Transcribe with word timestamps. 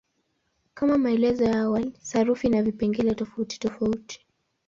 Kama 0.73 0.97
maelezo 0.97 1.43
ya 1.43 1.59
awali, 1.61 1.93
sarufi 2.01 2.47
ina 2.47 2.63
vipengele 2.63 3.15
tofautitofauti. 3.15 4.25